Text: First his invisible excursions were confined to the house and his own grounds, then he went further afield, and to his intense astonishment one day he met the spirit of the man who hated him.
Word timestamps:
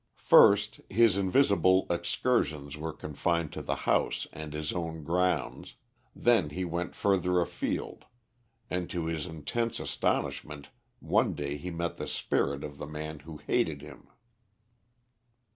First 0.15 0.81
his 0.89 1.15
invisible 1.15 1.85
excursions 1.87 2.75
were 2.75 2.91
confined 2.91 3.53
to 3.53 3.61
the 3.61 3.75
house 3.85 4.25
and 4.33 4.51
his 4.51 4.73
own 4.73 5.03
grounds, 5.03 5.75
then 6.15 6.49
he 6.49 6.65
went 6.65 6.95
further 6.95 7.39
afield, 7.39 8.05
and 8.67 8.89
to 8.89 9.05
his 9.05 9.27
intense 9.27 9.79
astonishment 9.79 10.69
one 11.01 11.35
day 11.35 11.55
he 11.55 11.69
met 11.69 11.97
the 11.97 12.07
spirit 12.07 12.63
of 12.63 12.79
the 12.79 12.87
man 12.87 13.19
who 13.19 13.37
hated 13.37 13.83
him. 13.83 14.07